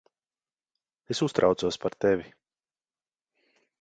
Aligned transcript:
Es 1.15 1.21
uztraucos 1.27 1.79
par 1.85 1.99
tevi. 2.07 2.33